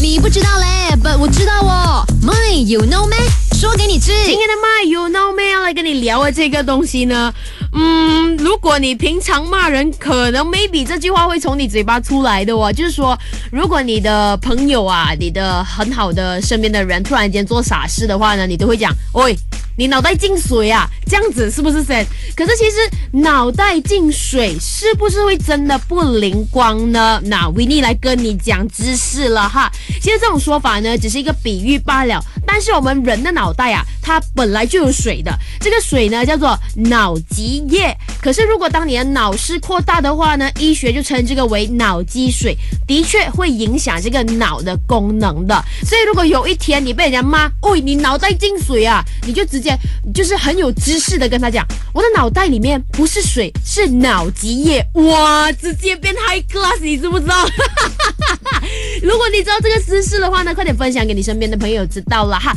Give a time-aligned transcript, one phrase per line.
[0.00, 2.04] 你不知道嘞，but 我知道哦。
[2.22, 3.16] My you know me，？
[3.52, 4.12] 说给你知。
[4.24, 7.34] 今天的 My You Know Me 要来跟你聊的这个东西呢，
[7.72, 13.18] 嗯，如果你平常骂人，可能 maybe 这句话会从你嘴巴出来的哦，就是说，
[13.50, 19.36] 如果你的朋友啊，你的很好的身边的人突然间做傻事的话呢，你都会讲，喂。
[19.78, 22.04] 你脑袋进水啊，这样子是不是神？
[22.34, 22.76] 可是其实
[23.12, 27.20] 脑袋进水是不是会真的不灵光呢？
[27.26, 29.70] 那维尼来跟你讲知识了哈。
[30.02, 32.20] 其实这种说法呢，只是一个比喻罢了。
[32.44, 37.96] 但是我们人的脑袋啊，它本来就有水的，这个水呢叫做脑脊液。
[38.28, 42.54] 可是如果当你的脑室扩大的话呢，医学就称这个为脑积水，
[42.86, 45.64] 的确会影响这个脑的功能的。
[45.86, 49.74] 所以如果有一天你被人家骂，喂，你脑袋进水啊，你就直接。
[50.12, 57.34] 就是很有知识的跟他讲，我的脑袋里面不是水，是脑积液，哇，直接变 high class，你知不知道？
[59.02, 62.52] 如果你知道这个知识的话呢，快点分享给你身边的朋友知道了哈。